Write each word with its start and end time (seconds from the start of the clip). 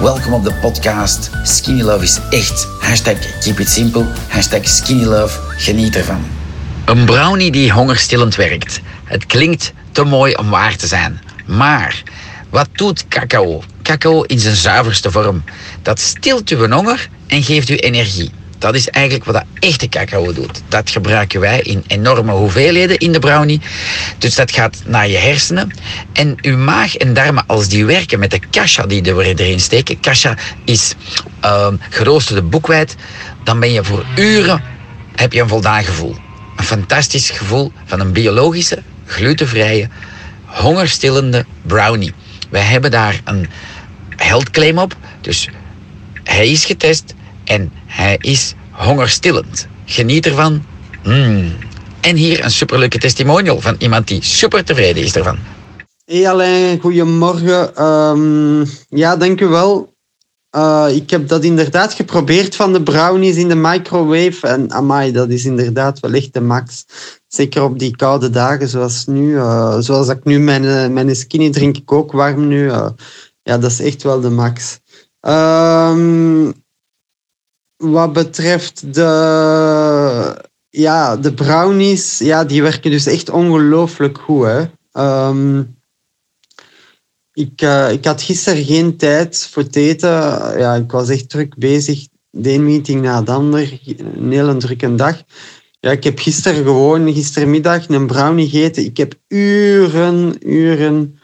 Welkom 0.00 0.32
op 0.32 0.44
de 0.44 0.52
podcast. 0.52 1.30
Skinny 1.42 1.82
Love 1.82 2.04
is 2.04 2.18
echt. 2.30 2.68
Hashtag 2.78 3.40
keep 3.40 3.58
it 3.58 3.68
simple. 3.68 4.06
Hashtag 4.28 4.68
skinny 4.68 5.04
love. 5.04 5.38
Geniet 5.56 5.96
ervan. 5.96 6.24
Een 6.84 7.04
brownie 7.04 7.50
die 7.50 7.72
hongerstillend 7.72 8.36
werkt. 8.36 8.80
Het 9.04 9.26
klinkt 9.26 9.72
te 9.92 10.04
mooi 10.04 10.34
om 10.34 10.50
waar 10.50 10.76
te 10.76 10.86
zijn. 10.86 11.20
Maar 11.46 12.02
wat 12.50 12.68
doet 12.72 13.08
cacao? 13.08 13.62
Cacao 13.82 14.22
in 14.22 14.38
zijn 14.38 14.56
zuiverste 14.56 15.10
vorm. 15.10 15.44
Dat 15.82 15.98
stilt 15.98 16.48
uw 16.48 16.68
honger 16.68 17.08
en 17.26 17.42
geeft 17.42 17.68
u 17.68 17.76
energie. 17.76 18.30
Dat 18.60 18.74
is 18.74 18.88
eigenlijk 18.88 19.24
wat 19.24 19.34
dat 19.34 19.44
echte 19.58 19.88
cacao 19.88 20.32
doet. 20.32 20.62
Dat 20.68 20.90
gebruiken 20.90 21.40
wij 21.40 21.60
in 21.60 21.84
enorme 21.86 22.32
hoeveelheden 22.32 22.98
in 22.98 23.12
de 23.12 23.18
brownie. 23.18 23.60
Dus 24.18 24.34
dat 24.34 24.52
gaat 24.52 24.82
naar 24.86 25.08
je 25.08 25.16
hersenen. 25.16 25.74
En 26.12 26.38
uw 26.42 26.56
maag 26.56 26.96
en 26.96 27.14
darmen, 27.14 27.44
als 27.46 27.68
die 27.68 27.84
werken 27.84 28.18
met 28.18 28.30
de 28.30 28.40
kasha 28.50 28.86
die 28.86 29.02
we 29.02 29.34
erin 29.34 29.60
steken. 29.60 30.00
Kasha 30.00 30.36
is 30.64 30.94
uh, 31.44 31.68
geroosterde 31.90 32.42
boekwijd. 32.42 32.96
Dan 33.44 33.60
ben 33.60 33.72
je 33.72 33.84
voor 33.84 34.04
uren 34.16 34.62
heb 35.14 35.32
je 35.32 35.40
een 35.40 35.48
voldaan 35.48 35.84
gevoel. 35.84 36.16
Een 36.56 36.64
fantastisch 36.64 37.30
gevoel 37.30 37.72
van 37.84 38.00
een 38.00 38.12
biologische, 38.12 38.82
glutenvrije, 39.06 39.88
hongerstillende 40.44 41.46
brownie. 41.62 42.12
Wij 42.50 42.62
hebben 42.62 42.90
daar 42.90 43.20
een 43.24 43.48
heldclaim 44.16 44.78
op. 44.78 44.96
Dus 45.20 45.48
hij 46.24 46.50
is 46.50 46.64
getest 46.64 47.14
en 47.44 47.72
hij 47.86 48.16
is 48.20 48.54
hongerstillend. 48.84 49.66
Geniet 49.84 50.26
ervan. 50.26 50.64
Mm. 51.04 51.52
En 52.00 52.16
hier 52.16 52.44
een 52.44 52.50
superleuke 52.50 52.98
testimonial 52.98 53.60
van 53.60 53.74
iemand 53.78 54.08
die 54.08 54.22
super 54.22 54.64
tevreden 54.64 55.02
is 55.02 55.16
ervan. 55.16 55.38
Hey 56.04 56.28
Alain, 56.28 56.80
goedemorgen. 56.80 57.84
Um, 57.84 58.66
ja, 58.88 59.16
dank 59.16 59.40
u 59.40 59.46
wel. 59.46 59.94
Uh, 60.56 60.86
ik 60.92 61.10
heb 61.10 61.28
dat 61.28 61.44
inderdaad 61.44 61.92
geprobeerd 61.92 62.56
van 62.56 62.72
de 62.72 62.82
brownies 62.82 63.36
in 63.36 63.48
de 63.48 63.54
microwave. 63.54 64.46
En 64.46 64.72
amai, 64.72 65.12
dat 65.12 65.28
is 65.28 65.44
inderdaad 65.44 66.00
wel 66.00 66.12
echt 66.12 66.32
de 66.32 66.40
max. 66.40 66.84
Zeker 67.28 67.62
op 67.62 67.78
die 67.78 67.96
koude 67.96 68.30
dagen 68.30 68.68
zoals 68.68 69.06
nu. 69.06 69.32
Uh, 69.32 69.76
zoals 69.78 70.08
ik 70.08 70.24
nu 70.24 70.38
mijn, 70.38 70.92
mijn 70.92 71.16
skinny 71.16 71.50
drink 71.50 71.76
ik 71.76 71.92
ook 71.92 72.12
warm 72.12 72.48
nu. 72.48 72.70
Ja, 73.42 73.58
dat 73.58 73.70
is 73.70 73.80
echt 73.80 74.02
wel 74.02 74.20
de 74.20 74.30
max. 74.30 74.78
Um, 75.20 76.54
wat 77.80 78.12
betreft 78.12 78.94
de, 78.94 80.44
ja, 80.70 81.16
de 81.16 81.34
brownies, 81.34 82.18
ja, 82.18 82.44
die 82.44 82.62
werken 82.62 82.90
dus 82.90 83.06
echt 83.06 83.30
ongelooflijk 83.30 84.18
goed. 84.18 84.68
Um, 84.92 85.78
ik, 87.32 87.62
uh, 87.62 87.92
ik 87.92 88.04
had 88.04 88.22
gisteren 88.22 88.64
geen 88.64 88.96
tijd 88.96 89.48
voor 89.52 89.62
het 89.62 89.76
eten. 89.76 90.10
Ja, 90.58 90.74
ik 90.74 90.90
was 90.90 91.08
echt 91.08 91.28
druk 91.28 91.58
bezig. 91.58 92.08
De 92.30 92.52
een 92.52 92.64
meeting 92.64 93.02
na 93.02 93.22
de 93.22 93.32
ander. 93.32 93.80
Een 94.14 94.32
hele 94.32 94.56
drukke 94.56 94.94
dag. 94.94 95.22
Ja, 95.80 95.90
ik 95.90 96.04
heb 96.04 96.18
gisteren 96.18 96.64
gewoon, 96.64 97.12
gistermiddag, 97.12 97.88
een 97.88 98.06
brownie 98.06 98.48
gegeten. 98.48 98.84
Ik 98.84 98.96
heb 98.96 99.14
uren, 99.28 100.48
uren 100.48 101.18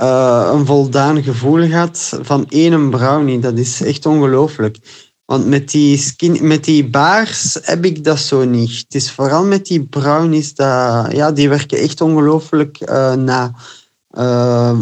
uh, 0.00 0.50
een 0.52 0.66
voldaan 0.66 1.22
gevoel 1.22 1.66
gehad 1.66 2.18
van 2.22 2.46
één 2.48 2.90
brownie. 2.90 3.38
Dat 3.38 3.58
is 3.58 3.80
echt 3.80 4.06
ongelooflijk. 4.06 4.76
Want 5.24 5.46
met 5.46 5.70
die, 5.70 5.98
skin, 5.98 6.38
met 6.40 6.64
die 6.64 6.88
baars 6.88 7.58
heb 7.62 7.84
ik 7.84 8.04
dat 8.04 8.18
zo 8.18 8.44
niet. 8.44 8.70
Het 8.70 8.94
is 8.94 9.10
vooral 9.10 9.44
met 9.44 9.66
die 9.66 9.84
brownies, 9.84 10.54
dat, 10.54 11.12
ja, 11.12 11.32
die 11.32 11.48
werken 11.48 11.78
echt 11.78 12.00
ongelooflijk 12.00 12.78
uh, 12.80 13.14
na. 13.14 13.54
Uh, 14.18 14.78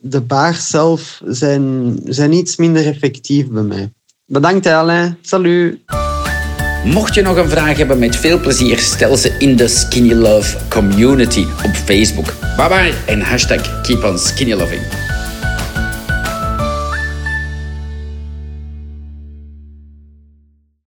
de 0.00 0.20
baars 0.20 0.68
zelf 0.68 1.20
zijn, 1.24 1.96
zijn 2.04 2.32
iets 2.32 2.56
minder 2.56 2.86
effectief 2.86 3.48
bij 3.48 3.62
mij. 3.62 3.92
Bedankt 4.26 4.66
Alain. 4.66 5.18
Salut. 5.22 5.78
Mocht 6.84 7.14
je 7.14 7.22
nog 7.22 7.36
een 7.36 7.48
vraag 7.48 7.76
hebben, 7.76 7.98
met 7.98 8.16
veel 8.16 8.40
plezier 8.40 8.78
stel 8.78 9.16
ze 9.16 9.34
in 9.38 9.56
de 9.56 9.68
Skinny 9.68 10.12
Love 10.12 10.56
community 10.68 11.46
op 11.64 11.74
Facebook. 11.74 12.34
Bye 12.56 12.68
bye 12.68 12.94
en 13.06 13.20
hashtag 13.20 13.80
keep 13.82 14.04
on 14.04 14.18
skinny 14.18 14.54
loving. 14.54 15.07